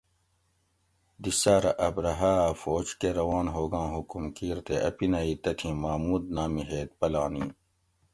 دی 1.21 1.31
ساۤرہ 1.41 1.71
ابرھہ 1.87 2.31
اۤ 2.47 2.55
فوج 2.61 2.87
کہ 2.99 3.09
روان 3.17 3.47
ھوگاں 3.55 3.87
حکم 3.95 4.23
کیر 4.35 4.57
تے 4.65 4.75
اپینہ 4.89 5.19
ای 5.25 5.33
تتھی 5.43 5.69
محمود 5.81 6.23
نامی 6.35 6.63
ھیت 6.69 6.89
پلانی 6.99 7.43